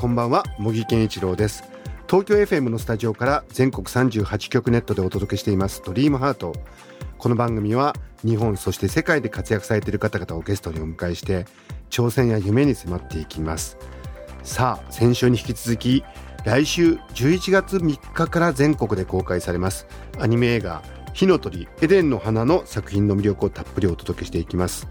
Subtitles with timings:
[0.00, 1.62] こんばんは茂木健一郎です。
[2.08, 6.54] 東京 FM のスタジオから全国38局ネットでお届けしていますドリームハート。
[7.18, 11.44] この番組は日本そして世界で活躍されている方々をゲストにお迎えして
[11.90, 13.76] 挑戦や夢に迫っていきます。
[14.42, 16.02] さあ先週に引き続き
[16.46, 19.86] 来週11月3日から全国で公開されます
[20.18, 24.88] アニメ映画火の鳥エデンの花の作品の魅力をたっぷりお届けしていきます。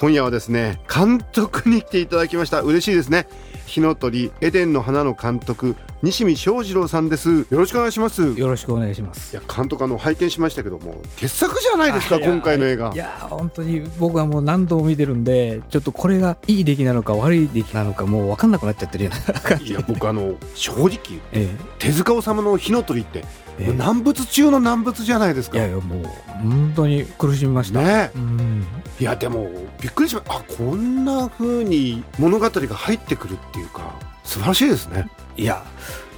[0.00, 2.62] 今夜はですね監督に来ていただきました。
[2.62, 3.28] 嬉しいですね。
[3.66, 7.28] 火の鳥エデンの花の監督西見翔二郎さんです。
[7.28, 8.32] よろしくお願いします。
[8.32, 9.36] いよろしくお願いします。
[9.36, 12.90] や監督あの拝見しましたけども傑作じゃないですか今回の映画。
[12.94, 19.66] いや本当に僕はもう何度も見てるんでちょっとこれがいい出来なのか悪い出来なのかもう分かんなくなっちゃってるような感じ。
[19.66, 20.98] いや僕あの正直
[21.32, 23.18] え手塚治虫の火の鳥って
[23.58, 23.70] ええ。
[23.70, 25.58] え難物中の難物じゃないですか。
[25.58, 26.04] いやいやもう
[26.42, 28.10] 本当に苦しみました、ね。
[28.14, 28.66] うん。
[28.98, 29.50] いやでも
[29.82, 35.08] びっくりしましたあこんな風に物語が入ってくるっていうか素晴らしいですね。
[35.36, 35.64] いや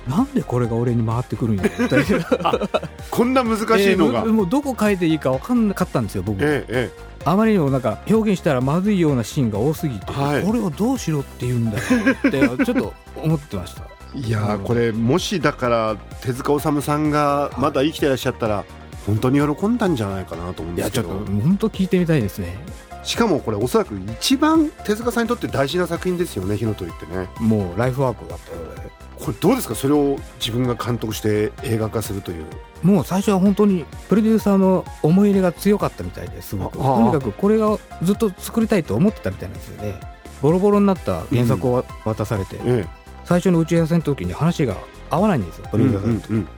[0.07, 1.63] なんでこれが俺に回ってくるんや
[3.11, 10.43] こんな難しいのが、ええもうどこ変えていいか分かんなかったんですよ僕、えええあまりにもなんか表現したらまずいようなシーンが多すぎて、はい。
[10.43, 11.85] これをどうしろって言うんだよ
[12.19, 13.85] ってちょっと思ってました。
[14.17, 18.65] えいやーこれもしだから手塚治虫さんがまだ生きてらっしゃったら
[19.07, 22.59] 本当に喜んだんじゃないかなと思うんいやちょっですけどと本当聞いてみたいですね
[23.03, 27.29] しかもこれおそらく一番手塚さんにとって大事な作品ですよね火の鳥ってね。
[27.41, 28.93] もうライフワークだったので。
[29.19, 29.75] これどうですか？
[29.77, 32.45] それを自分が監督して映画化するという。
[32.83, 36.79] もう最初は本当にプロデューサーの思い入れが強かったみたいですごく。
[36.79, 40.01] とにかくこれがずっと作りたいと思ってたみたいなんですよね。
[40.41, 42.85] ボロボロになった原作を渡されて、え
[43.25, 44.77] 最初の打ち合わせの時に話が
[45.09, 46.49] 合わないんですよプロデューサーさんと、うんうん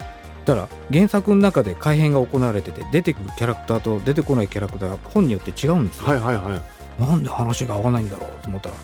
[0.44, 6.56] だから原作の中で改変が行われてて出てくるキャラクターと出てこないキャラクターが本によって違うんですよ、はいはいは
[6.99, 7.00] い。
[7.03, 8.75] なんで話が合わないんだろうと思ったら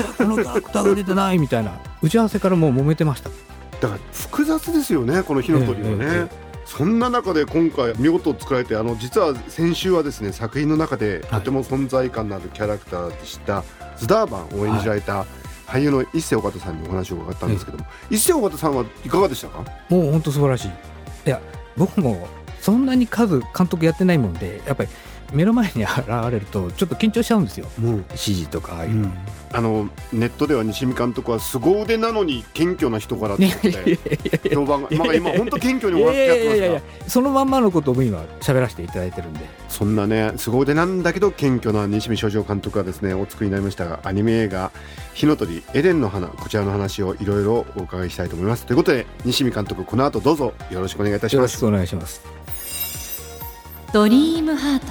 [0.00, 3.30] えこのキャラクターが出てないみたいな打ち合わせからもう揉めてました。
[3.80, 11.40] だから複雑ですよねこの火の鳥はね、ええええそんな中で今回見事作られてあの実は先週はですね作品の中ではい。
[11.40, 13.62] とても存在感のあるキャラクターでした、
[13.98, 15.26] ズダーバンを演じられた
[15.66, 19.62] 俳優の一世尾形さんにお話を伺ったんですけども、一世尾形さんはいかがでしたか？
[19.90, 20.70] もう本当素晴らしい
[21.26, 21.40] いや
[21.76, 22.28] 僕も
[22.60, 24.90] そんなに数監督やってないもんでやっぱり
[25.32, 27.66] 目の前に現れるとちょっと緊張しちゃうんですよ。
[27.78, 29.10] もう指示とかああいうの、
[29.54, 39.40] あのネットでは西見監督は凄腕なのに謙虚な人柄って いやいやいや言って評判が、まあ、今本当謙虚にいお話しやってますがそのまんまのことを今喋らせていただいてるんで。
[39.68, 44.70] そんなね凄腕なんだけど謙虚な西見正蔵監督がですねお作りになりましたがアニメ映画
[45.14, 48.66] 「火の鳥エデンの花」こちらの話をいろいろお伺いしたいと思います。
[48.66, 51.36] ということで西見監督この後どうぞよろしくお願いいたします。
[51.36, 52.22] よろしくお願いします。
[53.92, 54.86] ドリームハート。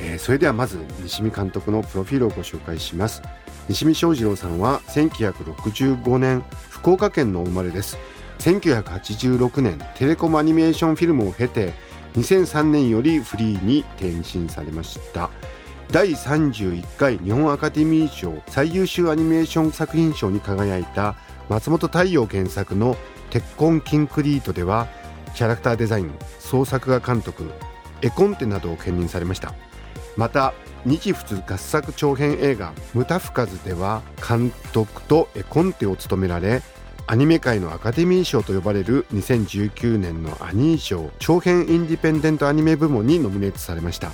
[0.00, 3.22] えーそれではまず西見監督のプロフィールをご紹介します
[3.68, 7.96] 西見正次郎さんは1965年福岡県の生まれです。
[8.38, 11.72] 1986年テレコムアニメーションフィルムを経て
[12.14, 15.30] 2003年よりフリーに転身されました。
[15.90, 21.14] 第31回日本アカデミー賞最優秀アニメーション作品賞に輝いた
[21.48, 22.96] 松本太陽原作の
[23.30, 24.88] 「鉄痕キンクリート」では
[25.34, 27.50] キャラクターデザイン総作画監督
[28.02, 29.54] 絵コンテなどを兼任されました。
[30.16, 36.62] また日仏合作長編映画「ムタフカズ」では監督と絵コンテを務められ
[37.06, 44.12] アニメ界のアカデミー賞と呼ばれる2019年のアニー賞長編インディペンデントアニメ部門にノミネートされました。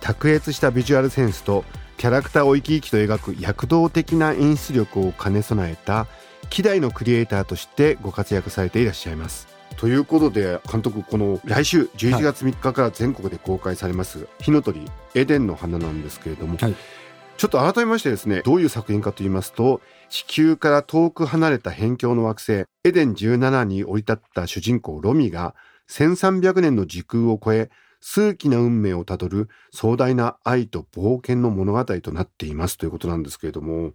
[0.00, 1.64] 卓越したビジュアルセンスと
[1.96, 6.08] キャラクターを生き生きと描く躍動的な演出力を兼ね備えた
[6.50, 9.51] 希代のクリエイターとしてご活躍されていらっしゃいます。
[9.76, 14.80] ということで監督この来週11月3日から全国で公開されます「火の鳥
[15.14, 16.74] エデンの花」なんですけれども、はい。
[17.38, 19.80] ちょっと改めましてですねどういう作品かと言いますと
[20.10, 22.52] 地球から遠く離れた辺境の惑星
[22.84, 25.56] エデン17に降り立った主人公ロミが
[25.88, 27.70] 1300年の時空を超え
[28.00, 33.92] 数奇な運命をたどる壮大な愛と冒険の物語となっていますということなんですけれども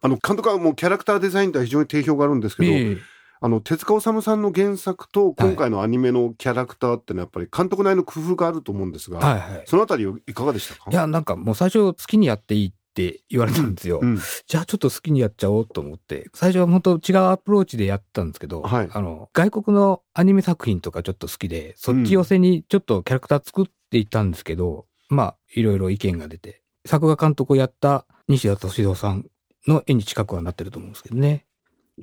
[0.00, 2.98] あの監督はもうキャラクターデザインとは非常に定評があるんですけど、ええ
[3.44, 9.62] あの手塚治虫さんの原作と今回のアニメのキャラクターってのはやっぱり監督なりの工夫があると思うんですが、はいはい。
[9.66, 10.90] そのあたりいかがでしたか？
[10.90, 13.98] いやなんかもう最初好きにやっていいって言われたんですよ。
[14.00, 14.20] うん。
[14.46, 18.88] じゃあちょっと好きにやっちゃおうと思って、最初は本当違うアプローチでやったんですけど、はい。
[18.92, 29.26] あの、外国のアニメ作品とかちょっと好きで、そっち寄せにちょっとキャラクター作っていったんですけど、まあ、いろいろ意見が出て、作画監督をやった西田敏郎さん
[29.66, 31.46] の絵に近くはなってると思うんですけどね。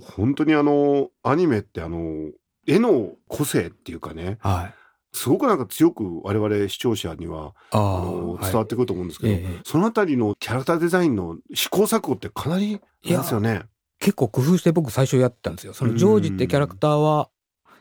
[0.01, 2.31] 本当にあのアニメってあの
[2.67, 4.73] 絵の個性っていうかねはい。
[5.11, 13.63] すごくなんか強く我々視聴者にはああのはい伝わってくると思うんですけど、ええそのあたりのキャラクターデザインの試行錯誤ってかなりありますよね。
[13.99, 15.73] 結構工夫して僕最初やったんですよ。
[15.73, 17.29] そのジョージってキャラクターは、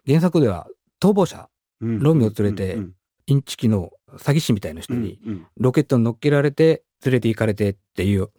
[0.06, 0.69] 原作では
[1.00, 1.49] 逃亡者、
[1.82, 2.93] うんロミオ連れてうん
[3.26, 8.31] インチキの詐欺師みたいな人うんにうんロケットに乗っけられて連れて行かれてっていう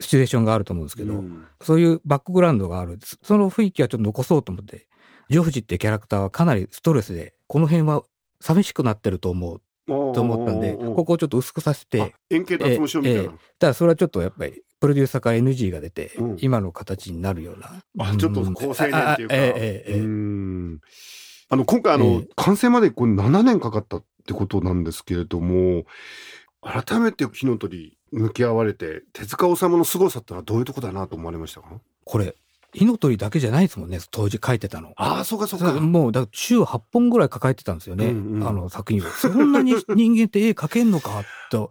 [0.00, 1.46] シチュエーションがあると思うんですけど、うん。
[1.60, 2.98] そういうバックグラウンドがある。
[3.22, 4.86] その雰囲気はちょっと残そうと思って、
[5.28, 8.02] ジョージってキャラクターはかなりストレスで、この辺は
[8.40, 16.36] 寂しくなってると思うと思ったんで、ここをちょっと薄くさせあて、円形脱毛症みたいな、ええただそれはちょっとやっぱり、プロデューサーから NG が出て、うん。
[16.40, 17.82] 今の形になるような。
[17.98, 20.80] あちょっと高青年っていうか、ええええええうん。
[21.50, 25.84] あの今回あの、ええ完成までこれ7年かかったってことなんですけれども
[26.62, 31.68] 改めて火の鳥向き合われて手塚治虫の凄さってのはどういうとこだなと思われましたか？
[32.04, 32.34] これ、
[32.72, 34.92] 火の鳥だけじゃないですもんね、当時書いてたの。
[34.96, 35.72] ああそうかそうか。
[35.80, 38.48] もう、だから週8本ぐらい抱えてたんですよね、うんうん。
[38.48, 39.10] あの作品を。
[39.10, 41.70] そんなに人間って絵描けんのかと。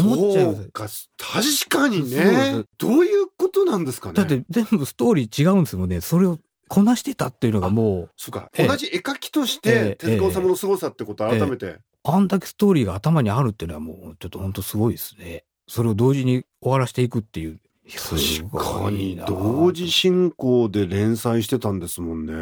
[0.00, 2.08] 思っちゃうか確かにね。
[2.08, 2.66] す。
[2.76, 4.14] どういうことなんですかね？
[4.14, 6.00] だって全部ストーリー違うんですもんね。
[6.00, 15.44] それをこなしてたっていうのがもう、そうか、ええ同じ絵描きとしええて手塚治虫の凄さってことを改めて、あんだけストーリーが頭にあるっていうのはもう、ちょっと本当すごいですね。
[15.66, 17.60] それを同時に終わらしていくっていう。
[17.88, 22.32] 確かに同時進行で連載してたんですもんね。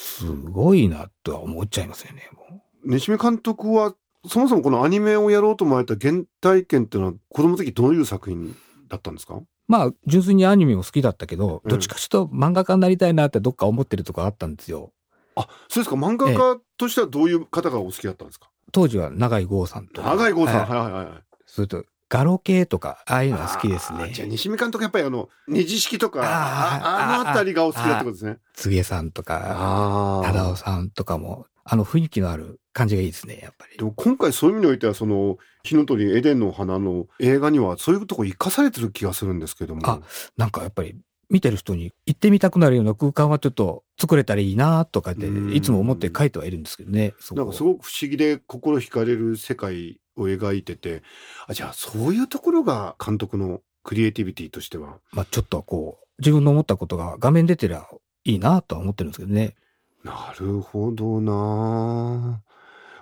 [0.00, 2.30] すごいなとは思っちゃいますよね。
[2.32, 3.94] も西見監督は
[4.26, 8.54] そもそもこのアニメをやろうと思われた原体験っていうのは子供の時どういう作品
[8.88, 9.40] だったんですか？
[9.66, 14.92] まあ、純粋にアニメも好きだったけど、うんどっちかしと漫画家になりたいなってどっか思ってるとこあったんですよ。
[15.34, 20.10] あそうですか漫画家としてはどういう方がお好きだったんですか、当時は長井剛さんとか。
[20.10, 24.10] 長井剛さん、はいはい、はいはいはいそれと、ガロ系とか、ああいうのが好きですね。
[24.12, 28.38] じゃあ西見監督やっぱりあの二次式とかあーああのあたりがお好きだってことですね。
[28.54, 33.84] 柘植さんとか、忠夫さんとかも、あの雰囲気のある感じがいいですね、やっぱりで。
[33.84, 39.88] も今回そういう意味においてはその火の鳥エデンの花の映画にはそういうとこ生かされてる気がするんですけども。
[39.88, 40.00] あ
[40.36, 40.96] なんかやっぱり、
[41.34, 47.12] 見てる人に行ってみたくなるような空間はちょっと作れたらいいなとかって、うんいつも思って書いてはいるんですけどね。
[47.32, 51.02] なんかすごく不思議で心惹かれる世界を描いてて
[51.48, 54.98] あじゃあそういうところが監督のクリエイティビティとしては？
[55.10, 57.84] まあちょっとこう、自分の思ったことが画面出てりゃ
[58.22, 59.56] いいなとは思ってるんですけどね。
[60.04, 62.40] なるほどな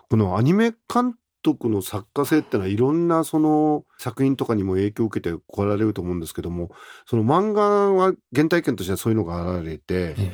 [0.09, 6.71] このアニメ監督の作家性ってのはいろんなその作品とかにも影響を受けて来られると思うんですけども
[7.07, 10.33] その漫画は原体験としてはそういうのが現れてええ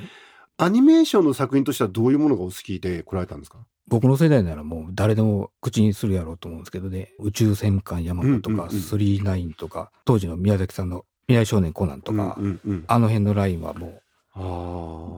[0.60, 3.58] アニメーションの作品としてはどういうものがお好きで来られたんですか？
[3.86, 7.12] 僕の世代ならもう誰でも口にするやろうと思うんですけどね。
[7.20, 14.02] 宇宙戦艦ヤマトとか、うんうんうんスリーナインとか、当時の宮崎さんの未来少年コナンとか、うんうんうんあの辺のラインはも
[14.34, 15.17] ああ。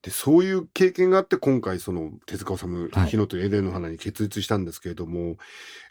[0.00, 5.38] で、そういう経験があって、今回、その、手塚治虫、はい火の鳥エデンの花に結実したんですけれども、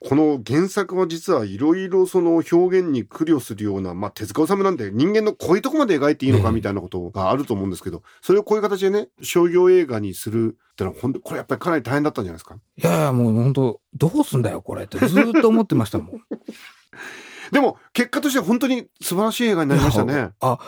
[0.07, 12.55] この原作は実はいろいろその表現に苦慮するような、まあ、手塚治虫なんで人間のこういうとこまで描いていいのかええみたいなことがあると思うんですけど、それをこういう形でね、商業映画にするってのは、本当これやっぱりかなり大変だったんじゃないですか？
[12.55, 16.21] う、いやいやもう本当どうすんだよこれってずーっと思ってましたもん。
[17.51, 20.29] でも、結果としては本当に素晴らしい映画になりましたね。
[20.39, 20.59] あ、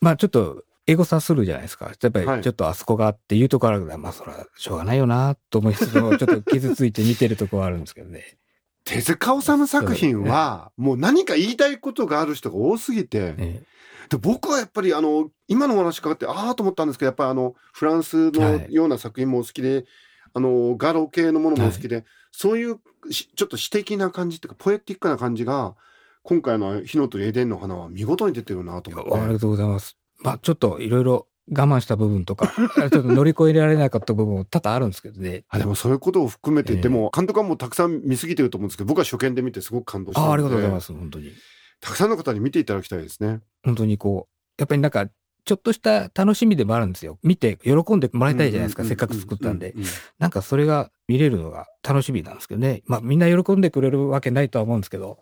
[0.00, 1.86] まあちょっと、エゴサするじゃないですか。
[1.86, 8.36] やっぱはいりちょっとあそこがっていうところあるから、まあそれはしょうがないよなと思いつつも、 ちょっと傷ついて見てるところはあるんですけどね。
[8.84, 13.62] 手塚治虫作品は、もう何か言いたいことがある人が多すぎて、え
[14.10, 19.86] で僕はやっぱりあの今のお話伺ってああと思ったんですけどやっぱりあのフランスのような作品もお好きで、
[20.34, 25.76] あのガロ系のものもお好きで、そういうしちょっと詩的な感じっていうかポエティックな感じが
[26.22, 29.18] 今回の「火の鳥エデンの花」は見事に出てるなとえ思って。
[29.18, 29.96] ありがとうございます。
[30.24, 35.44] まあちょっといろいろ我慢した部分とか、 ちょっと乗り越えられなかった部分も多々あるんですけどね。
[35.48, 41.32] あでもそういうことを含めて、ええでも監督はもうたくさん見過ぎてると思うんですけど僕は初見で見てすごく感動したあありがとうございます、本当に。
[41.80, 43.40] たくさんの方に見ていただきたいですね。
[43.62, 45.06] 本当にこう、やっぱりなんか、
[45.44, 47.18] ちょっとした楽しみでもあるんですよ。
[47.22, 49.74] 見て喜んでもらいたいじゃないですか、せっかく作ったんで。
[50.18, 52.82] なんかそれが見れるのが楽しみなんですけどね。
[52.86, 55.18] まあみんな喜んでくれるわけないとは思うんですけど、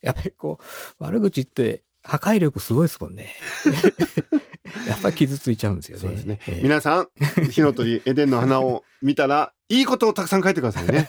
[0.00, 0.64] やっぱりこう、
[1.04, 3.34] 悪口って破壊力すごいですもんね。
[4.88, 6.00] やっぱり傷ついちゃうんですよね。
[6.00, 6.40] そうですね。
[6.46, 7.08] ええ皆さん、
[7.50, 11.08] 火の鳥エデンの花を見たら、いいことをたくさん書いてくださいね。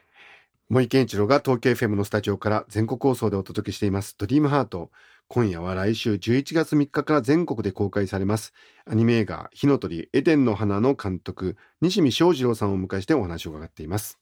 [0.68, 4.90] 森健一郎が東京 FM のスタジオから全国放送でお届けしていますドリームハート。
[5.28, 8.52] 今夜は来週11月3日から全国で公開されます
[8.84, 14.18] アニメ映画火の鳥エデンの花の監督西見翔二郎さんをお迎えしてお話を伺っています。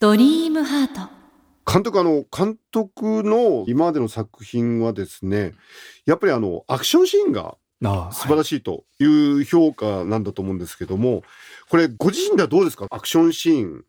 [0.00, 1.23] ドリームハート
[1.74, 5.54] 監督あの監督の今までの作品はですね
[6.06, 7.56] やっぱりあのアクションシーンが
[8.12, 11.24] 素晴らしいという評価なんだと思うんですけども、
[11.68, 12.86] これご自身ではどうですか？
[12.90, 13.84] アクションシーン。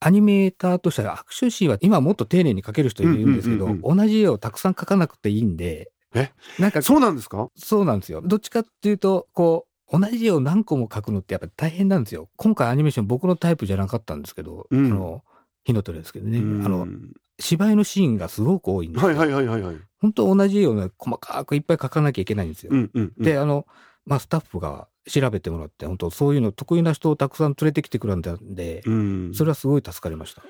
[0.00, 6.32] アニメーターとしてはアクションシーンは今もっと丁寧に描ける人いるんですけど、同じ絵をたくさん描かなくていいんで、え？
[6.58, 7.48] なんかそうなんですか？
[7.56, 8.20] そうなんですよ。
[8.20, 12.28] どっちかっていうと、こう、同じ絵を何個も描くのってやっぱ大変なんですよ。
[12.36, 14.86] 今回アニメーション僕のタイプじゃなかったんですけど、うん。
[14.86, 15.22] あの、
[15.64, 16.66] 火の鳥ですけどね、うん。
[16.66, 16.86] あの、
[17.38, 19.08] 芝居のシーンがすごく多いんですよ。
[19.08, 22.70] はいはいはいはいはい本当同じ絵をね、細かくいっぱい描かなきゃいけないんですよ。
[22.72, 23.66] うんうんうんで、あの、
[24.06, 30.42] まあ、スタッフが調べてもらって、本当そういうの得意な人をたくさん連れてきてくれたんで、うんそれはすごい助かりました。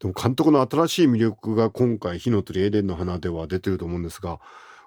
[0.00, 4.40] でも監督の新しい魅力が今回火の鳥エデンの花では出てると思うんですが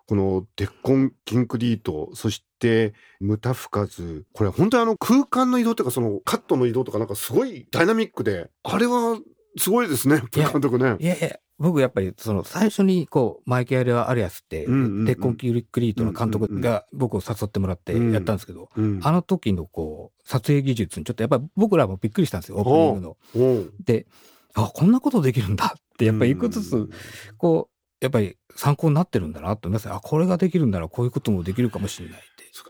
[0.07, 9.19] このデッコンキンクリートそしてムタフカズこれ本当にあの空間の移動というかそのカットの移動とかなんかすごいダイナミックであれは
[9.57, 10.95] すごいですねいや監督ね。
[10.99, 15.05] いやいや、僕やっぱりその最初にこう、マイケル・アリアスって、うんうんうん。
[15.05, 18.99] デッコン・キュリクリートの監督が僕を誘ってもらってやったんですけど、うん。
[19.03, 23.69] あの時のこう、撮影技術にちょっとやっぱり僕らもびっくりしたんですよ、オープニングの。
[23.83, 24.07] で、
[24.55, 26.89] あ、こんなことできるんだって、やっぱり一個ずつ、
[27.37, 29.89] こう、やっぱり参考になってるんだなと思います。
[29.89, 32.21] あ、これができるんだらこういうこともできるかもしれない。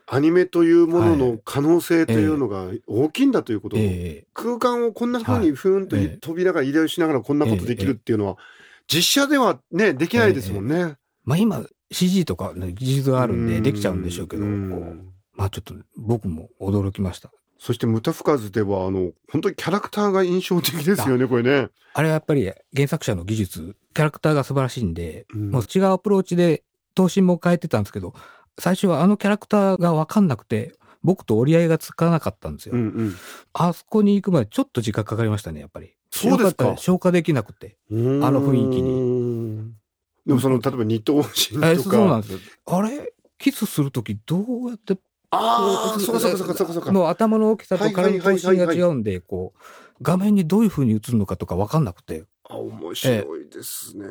[0.08, 3.84] アニメというものはの可能性というのが大きいんだということを、え
[4.24, 4.28] え。
[4.34, 8.38] 空間をこんな風にふーんとはいええ飛びながら移動しながらこんなことできるっていうのは
[8.88, 10.96] 実写ではねできないですもんね。
[11.26, 14.46] まあ今、CG とかの技術があるんでできちゃうんでしょうけど、
[15.34, 17.32] まあちょっと僕も驚きました。
[17.60, 21.70] そしてムタフカズではあの本当にキャラクターが印象的ですよねこれね。
[21.94, 25.52] あれはやっぱり原作者の技術、キャラクターが素晴らしいんで、うん。
[25.52, 26.64] もう違うアプローチで
[26.96, 28.14] 頭身も変えてたんですけど、
[28.60, 32.76] 最初はあのキャラクターがわかんなくて、僕と折り合いがつかなかったんですよ。
[32.76, 33.16] うんうん
[33.54, 35.94] あそこに行くまでちょっと時間かかりましたね、やっぱり。
[36.12, 37.78] そうですか消化消化できなくて。
[37.90, 39.74] あの雰囲気に。
[40.26, 41.90] でもその例えば二頭身えとか。
[41.92, 42.40] そうなんですよ。
[42.68, 43.14] あれ？
[43.38, 44.98] キスするときどうやって
[45.32, 46.92] ああそうかそうかそうかそうか。
[46.92, 49.60] の頭の大きさと体の頭身が違うんで、こう、
[50.02, 52.24] 画面にどういう風に映るのかとかわかんなくて。
[52.50, 54.06] あ面白いですね。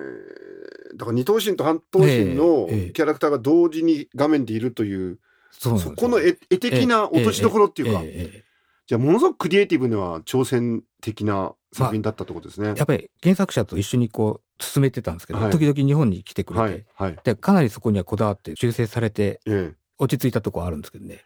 [0.95, 5.19] だから二頭身と半頭身のええええキャラクターが同時に画面でいるという、
[5.51, 8.45] そうなんですよそこの絵絵的な落としどころっていうか、ええええええ
[8.87, 12.69] じゃあものすごくクリエイティブには挑戦的な作品だったってことですね。
[12.69, 17.19] やっぱり原作者と一緒にこう進めてたんですけど、はい時々日本に来てくれて、はいはい。
[17.23, 19.75] でかなりそこにはこだわって修正されてええ。
[19.99, 21.25] 落ち着いたところあるんですけどね。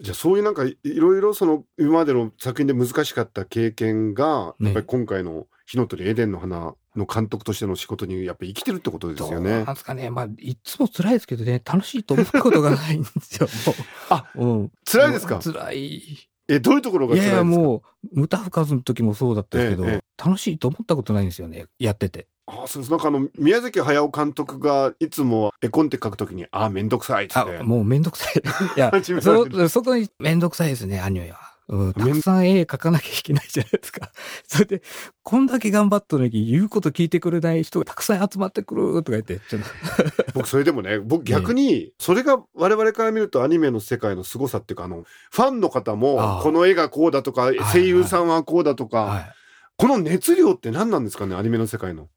[0.00, 9.64] じゃあそういうなんかいいろいろその今までの作品で難しかった経験が、ねやっぱり今回の火の鳥エデンの花の監督としての仕事にやっぱり生きてるってことですよどうねなん。
[9.66, 10.10] ですかね。
[10.10, 13.48] まあ、いつも辛いですけどね、楽しいと思ったことがないんですよ。
[14.10, 14.72] あ、うん。
[14.84, 15.38] 辛いですか？
[15.38, 16.02] 辛い。
[16.48, 17.36] え、どういうところがい辛いですか？
[17.36, 21.66] やいや、もう、ムタフカズの時もそうだったけど、ええ楽しいと思ったことないんですよね。
[21.78, 22.26] やってて。
[22.46, 22.90] あそうです。
[22.90, 27.38] なんかあの、宮崎駿監督がいつも絵コンテ書くときに、あ、めんどくさいって。
[27.38, 28.42] あ、もうめんどくさい。
[28.76, 28.90] いや
[29.22, 31.49] そ、そこにめんどくさいですね、アニメは。
[31.70, 34.10] うん、たくさん絵描かなきゃいけないじゃないですか。
[34.46, 34.82] それで、
[35.22, 39.40] こんだけ頑張ったのに言うこと聞いてくれない人がたくさん集まってくるとか言って、
[40.34, 49.32] 僕それでもね、僕逆に、それが我々から見るとアニメの世界の凄さっていうか、あの、ファンの方もこの絵がこうだとか、い声優さんはこうだとか、はい。
[49.76, 52.08] この熱量って何なんですかね、アニメの世界の。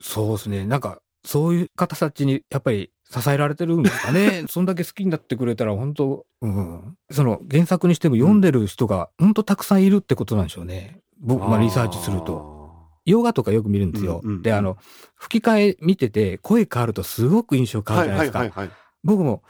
[0.00, 0.66] そうですね。
[0.66, 4.44] なんか、そういう方たちにやっぱり支えられてるんですかね。
[4.48, 6.96] そんだけ好きになってくれたら本当、うん。
[7.10, 11.00] その原作にしても読んでる人が本当たくさんいるってことなんでしょうね。
[11.18, 12.24] 僕、まあリサーチすると。
[12.24, 12.56] と。
[13.04, 14.20] 洋画とかよく見るんですよ。
[14.22, 14.76] うんうんうんで、あの、
[15.16, 18.38] 吹き替え見てて声変わるとすごく印象変わはいるじゃないですか。
[18.38, 18.76] はいはいはい。
[19.02, 19.42] 僕も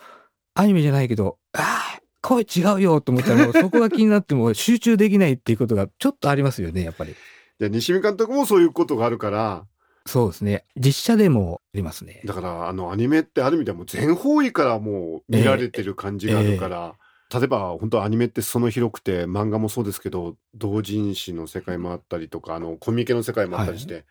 [0.54, 7.14] アニメじゃないけど、ああ、声違うよと思ったらもうそこが気になっても集中できないっていうことがちょっとありますよね、やっぱり。
[7.58, 9.66] じゃあ西見監督もそういうことがあるから、
[10.06, 10.64] そうですね。
[10.76, 12.22] 実写でもありますね。
[12.24, 16.94] だからあのアニメってある意味ではもう全方位からもう見られてる感じがあるから、
[17.34, 24.04] 例えば本当アニメってその広くて漫画もそうですけど同人誌の世界もあったりとかあのコミケの世界もあったりして、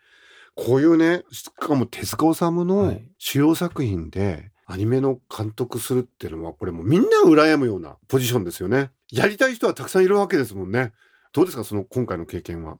[0.54, 8.90] こういうねしかも手塚治虫はのい主要作品でアニメの監督するっていうのはこれもうみんな羨むようなポジションですよね。
[9.10, 10.92] やりたい人はたくさんいるわけですもんね。
[11.32, 12.70] どうですかその今回の経験は？
[12.70, 12.78] やっ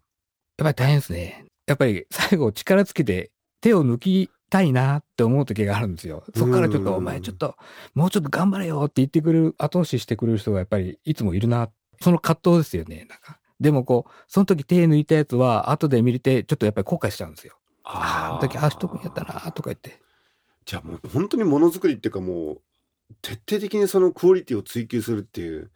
[0.58, 1.46] ぱり大変ですね。
[1.66, 3.30] やっぱり 最後力尽きて
[3.61, 6.25] 手を抜きたいなって思う時があるんですよ。
[6.35, 7.56] そこからちょっと、うんお前ちょっと、
[7.94, 11.68] もうちょっと頑張れよって言ってくれる、後押ししてくれる人がやっぱりいつもいるな。
[12.00, 13.06] その葛藤ですよね。
[13.08, 17.56] なんか、でもこう、その時手抜いたやつは、後で見れて、ちょっとやっぱり後悔しちゃうんですよ。
[17.82, 20.00] ああ、あの時、ああしとくんやったな、とか言って。
[20.66, 22.61] じゃあもう本当にものづくりっていうかもう
[23.23, 25.70] 徹底的にそのクオリティを追求するっていう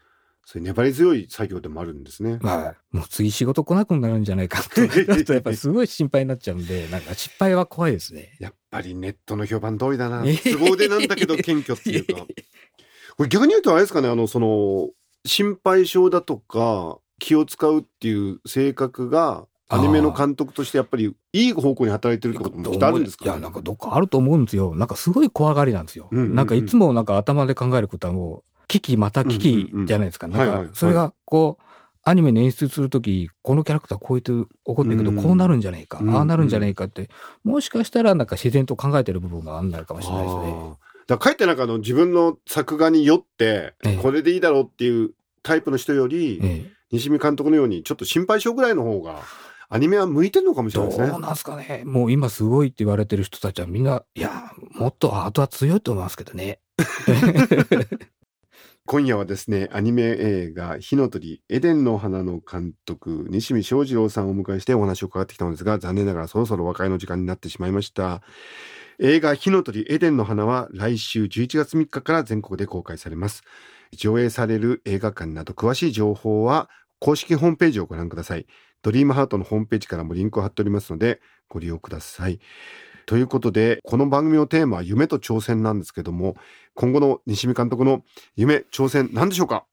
[0.51, 2.41] そういう粘り強い作業でもあるんですね。
[2.43, 2.97] はい。
[2.97, 8.37] もう次仕事来なくなるんじゃないかと やっぱりすごい心配になっちゃうんで、なんか失敗は怖いですね。
[8.41, 10.25] やっぱりネットの評判通りだな。
[10.27, 12.27] え都合でなんだけど謙虚っていうか。
[13.17, 14.89] これ逆に言うとあれですかね、あの、その、
[15.25, 24.75] 心配性だとか、気を使うっていう性格が、アニメの監督としてやっぱりいい方向に働いてるってこともきっとあるんですか、ね、いや、なんかどっかあると思うんですよ。
[24.75, 26.09] なんかすごい怖がりなんですよ。
[26.11, 30.29] うんうんうんなんかいつもなんか頭で考えることはもう、危機また危機じゃないですか。
[30.29, 31.65] なんか、それがこう、
[32.05, 37.11] アニメに演出するとき、このキャラクターこうやって起こってるけど、うんこうなるんじゃないか、うんああなるんじゃないかって、
[37.43, 40.55] もしかしたらなんか自然と考えてる部分があんないかもしれないですね。
[41.09, 45.11] だかえってなんかあの自分の作画によってええこれでいいだろうっていう
[45.43, 49.21] タイプの人より、ええ西見監督のようにちょっと心配性ぐらいの方が
[49.69, 51.19] アニメは向いてるのかもしれどないうですね。
[51.21, 51.83] なんすかね。
[51.87, 56.59] もう今すごいって言われてる人たちはみんな、いや、もっとアートは強いと思いますけどね。
[58.91, 68.21] 今夜はですねアニメ映画「火の鳥エデンの花」の監督西見正次郎さんをお迎えしてお話を伺ってきたのですが残念ながらそろそろ和解の時間になってしまいました。
[68.99, 73.45] 映画「火の鳥エデンの花」は来週11月3日から全国で公開されます。
[73.93, 76.69] 上映される映画館など詳しい情報は
[76.99, 78.47] 公式ホームページをご覧ください。
[78.83, 82.41] ドリームハートのホームページからもリンクを貼っておりますのでご利用ください。
[83.07, 86.37] ということでこの番組のテーマは夢と挑戦なんですけども
[86.75, 88.03] 今後の西見監督の
[88.37, 89.65] 夢挑戦何でしょうか？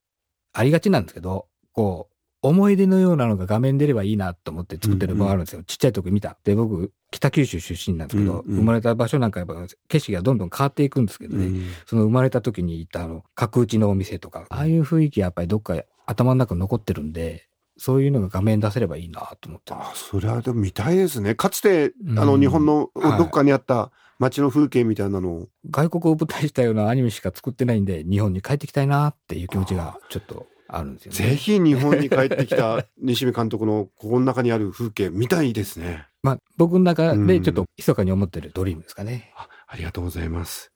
[0.54, 5.64] ありがちなんですけど、こう、思い出のようなのが画面に出ればいいなと思って作ってる場合あるんですよ。
[5.64, 6.36] ちっちゃい時見た。
[6.44, 8.56] で、僕、北九州出身なんですけど、うんうん。
[8.58, 9.54] 生まれた場所なんかやっぱ
[9.88, 21.36] 景色がどんどん変わっていくんですけどね、その生まれた時に行ったあの、角打ちのお店とか、ああいう雰囲気やっぱりどっか頭の中に残ってるんで、そういうのが画面に出せればいいなと思ってまあそれはでも見たいですね。
[21.36, 22.20] かつて、うん。
[22.20, 23.18] あの日本のはい。
[23.18, 25.38] どっかにあった街の風景みたいなの。
[25.38, 25.48] を、す。
[25.70, 31.18] 外国を舞台したようなアニメしか作ってないんで、日本に帰ってきたいなっていう気持ちがちょっとあるんですよね。
[31.18, 36.08] ぜひ日本に帰ってきた 西見監督のここの中にある風景見たいですね。
[36.24, 39.32] まあ、僕の中でちょっと密かに思ってるドリームですかね。
[39.38, 40.72] あありがとうございます。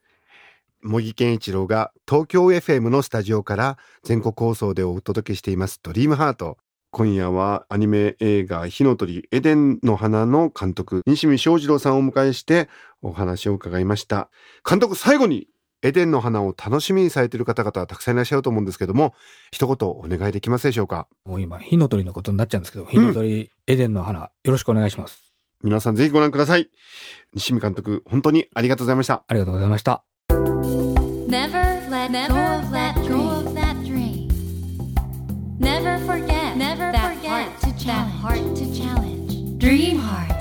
[0.84, 6.58] 茂木健一郎が東京 FM のスタジオから全国放送でお届けしていますドリームハート
[6.94, 12.68] 今夜はアニメ映画火の鳥エデンの花の監督西見正次郎さんをお迎えして
[13.02, 14.30] お話を伺いました
[14.70, 15.48] 監督最後に
[15.84, 19.16] エデンの花を楽しみにされている方々はたくさんいらっしゃると思うんですけども
[19.52, 21.08] 一言お願いできますでしょうか？
[21.26, 25.34] もう今、火の鳥のことになっちゃうんですけど、火の鳥、エデンの花、よろしくお願いします。
[25.64, 26.70] 皆さんぜひご覧ください
[27.34, 30.04] 西見監督本当にありがとうございましたありがとうございました。
[30.30, 32.96] Never let go of that
[33.86, 34.28] dream.
[35.60, 38.12] Never forget Never that heart to challenge.
[38.22, 39.58] heart to challenge.
[39.58, 40.32] Dream heart.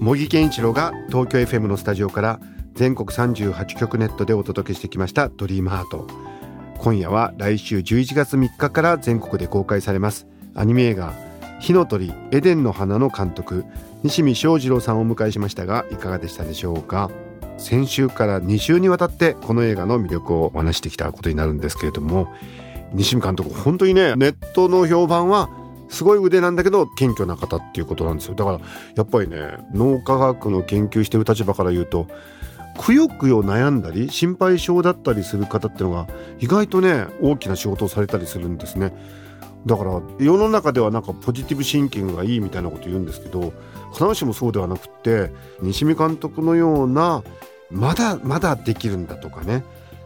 [0.00, 2.40] 茂木健一郎が東京 FM のスタジオから
[2.74, 6.06] 全国38局ネットでお届けしてきました「ドリームハート
[6.78, 11.12] 今夜は来週11月3日から全国で公開されますアニメ映画
[11.60, 13.64] 「火の鳥エデンの花」の監督
[14.02, 17.10] 西見正次郎さんをお迎えしましたがいかがでしたでしょうか？
[17.58, 22.28] 先週から2週にわたってこの映画の魅力をお話してきたことになるんですけれども
[22.92, 25.50] 西見監督本当にねネットの評判は
[25.88, 28.34] すごい腕なんだけど謙虚な方っていうことなんですよ。
[28.34, 28.60] だから
[28.94, 32.06] やっぱりね脳科学の研究してる立場から言うと
[32.78, 36.06] くよくよ悩んだり心配性だったりする方っていうのが
[36.38, 38.94] 意外とね大きな仕事をされたりするんですね。
[39.66, 43.52] だから世の中ではなんかポジティブシンキングがいいみたいなこと言うんですけど
[43.92, 47.22] 必ずしもそうではなくって西見監督のような
[47.70, 49.64] まだまだできるんだとかね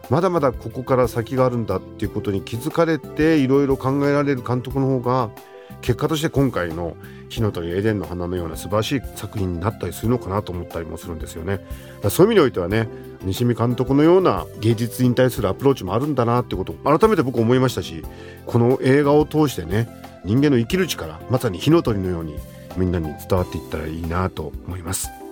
[0.09, 5.29] まだまだここから先があるんだっていうことに気づかれていろいろ考えられる監督の方が
[5.81, 6.95] 結果として今回の
[7.29, 11.65] 「火の鳥エデンの花」のような素晴らしい作品になったりするのかなと思ったりもするんですよね。
[12.09, 12.87] そういう意味においてはね
[13.23, 18.03] 西見監督のような芸術に対するアプローチもあるんだなってことを改めて僕思いましたし
[18.45, 19.89] この映画を通してね
[20.23, 22.35] 人間の生きる力まさに火の鳥のように
[22.77, 25.24] みんなに伝わっていったらいいなと思います。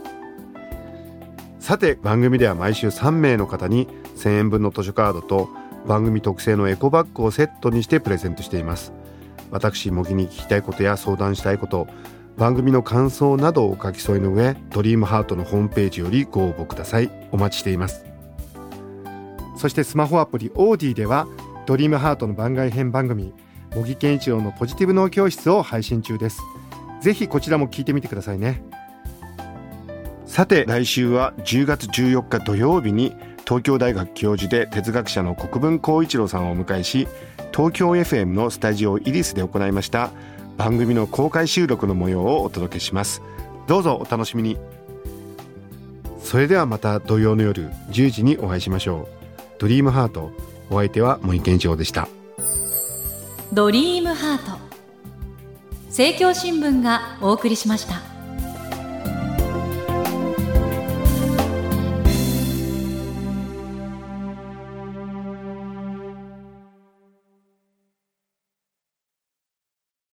[1.63, 5.47] さて番組では毎週3名の方に1000円分の図書カードと
[5.87, 8.91] 番組特製のエコバッグをセットにしてプレゼントしています。
[9.49, 11.87] 私模擬に聞きたいことや相談したいこと
[12.35, 17.09] 番組の感想などをお書き添えの上ドリームハートのホームページよりご応募ください。
[17.31, 18.03] お待ちしています。
[19.55, 21.29] そしてスマホアプリオーディでは
[21.65, 23.31] ドリームハートの番外編番組
[23.73, 26.41] 模擬健一郎のポジティブ脳教室を配信中です。
[26.99, 28.65] ぜひこちらも聞いてみてくださいね。
[30.33, 33.15] さて来週は10月14日土曜日に
[33.45, 37.07] 東京大学教授で哲学者の国分光一郎さんをお迎えし
[37.55, 40.09] 東京 FM のスタジオイリスで行いました
[40.57, 43.21] 番組の公開収録の模様をお届けします。
[43.67, 44.57] どうぞお楽しみに。
[46.17, 49.07] それではまた土曜の夜10時にお会いしましょう。
[49.59, 50.31] ドリームハート
[50.71, 52.07] お相手は森健一郎でした。
[53.51, 54.57] ドリームハート。
[55.89, 58.12] 政教新聞がお送りしました。